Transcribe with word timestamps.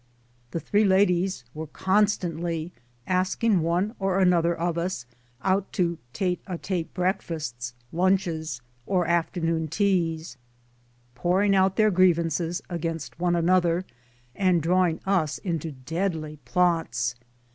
The 0.49 0.59
three 0.59 0.83
ladies 0.83 1.45
were 1.53 1.67
con 1.67 2.07
* 2.07 2.07
6 2.07 2.25
82 2.25 2.27
MY 2.27 2.31
DAYS 2.31 2.31
AND 2.31 2.41
DREAMS 2.41 2.41
stantly 2.71 2.81
asking 3.05 3.59
one 3.61 3.95
or 3.99 4.19
other 4.35 4.55
of 4.59 4.75
us 4.79 5.05
out 5.43 5.71
to 5.73 5.99
tete 6.11 6.41
a 6.47 6.57
tete 6.57 6.91
breakfasts, 6.95 7.75
lunches, 7.91 8.61
or 8.87 9.05
afternoon 9.05 9.67
teas 9.67 10.37
pouring 11.13 11.55
out 11.55 11.75
their 11.75 11.91
grievances 11.91 12.63
against 12.67 13.19
one 13.19 13.35
another, 13.35 13.85
and 14.33 14.63
drawing 14.63 14.99
us 15.05 15.37
into 15.37 15.71
deadly 15.71 16.37
plots. 16.45 17.13